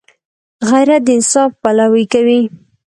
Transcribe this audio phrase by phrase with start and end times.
[0.69, 2.41] غیرت د انصاف پلوي کوي